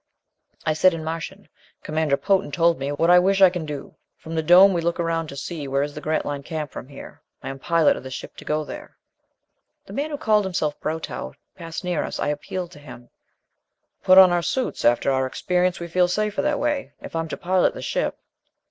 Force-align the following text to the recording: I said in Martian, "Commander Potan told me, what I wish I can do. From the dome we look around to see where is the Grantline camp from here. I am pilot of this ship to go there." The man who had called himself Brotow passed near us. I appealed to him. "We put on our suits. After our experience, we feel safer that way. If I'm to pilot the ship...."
I 0.65 0.73
said 0.73 0.95
in 0.95 1.03
Martian, 1.03 1.47
"Commander 1.83 2.17
Potan 2.17 2.49
told 2.51 2.79
me, 2.79 2.91
what 2.91 3.11
I 3.11 3.19
wish 3.19 3.39
I 3.39 3.51
can 3.51 3.67
do. 3.67 3.93
From 4.17 4.33
the 4.33 4.41
dome 4.41 4.73
we 4.73 4.81
look 4.81 4.99
around 4.99 5.27
to 5.27 5.35
see 5.37 5.67
where 5.67 5.83
is 5.83 5.93
the 5.93 6.01
Grantline 6.01 6.41
camp 6.41 6.71
from 6.71 6.87
here. 6.87 7.21
I 7.43 7.49
am 7.49 7.59
pilot 7.59 7.95
of 7.95 8.01
this 8.01 8.15
ship 8.15 8.35
to 8.37 8.43
go 8.43 8.63
there." 8.65 8.97
The 9.85 9.93
man 9.93 10.09
who 10.09 10.15
had 10.15 10.21
called 10.23 10.45
himself 10.45 10.79
Brotow 10.81 11.35
passed 11.55 11.83
near 11.83 12.03
us. 12.03 12.19
I 12.19 12.29
appealed 12.29 12.71
to 12.71 12.79
him. 12.79 13.11
"We 13.99 14.05
put 14.05 14.17
on 14.17 14.31
our 14.31 14.41
suits. 14.41 14.83
After 14.83 15.11
our 15.11 15.27
experience, 15.27 15.79
we 15.79 15.87
feel 15.87 16.07
safer 16.07 16.41
that 16.41 16.57
way. 16.57 16.93
If 16.99 17.15
I'm 17.15 17.27
to 17.27 17.37
pilot 17.37 17.75
the 17.75 17.83
ship...." 17.83 18.17